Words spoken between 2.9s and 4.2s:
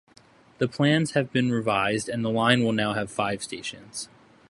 have five stations.